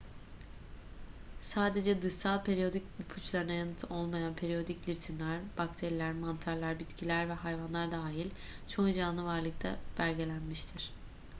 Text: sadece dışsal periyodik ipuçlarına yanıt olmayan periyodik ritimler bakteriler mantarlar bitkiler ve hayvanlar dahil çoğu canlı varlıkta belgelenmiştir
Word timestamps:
sadece 1.41 2.01
dışsal 2.01 2.43
periyodik 2.43 2.83
ipuçlarına 2.99 3.51
yanıt 3.51 3.91
olmayan 3.91 4.33
periyodik 4.35 4.89
ritimler 4.89 5.39
bakteriler 5.57 6.11
mantarlar 6.13 6.79
bitkiler 6.79 7.29
ve 7.29 7.33
hayvanlar 7.33 7.91
dahil 7.91 8.29
çoğu 8.67 8.93
canlı 8.93 9.23
varlıkta 9.23 9.79
belgelenmiştir 9.99 10.93